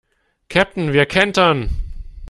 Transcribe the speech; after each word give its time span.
Käpt'n, 0.49 0.93
wir 0.93 1.05
kentern! 1.05 1.69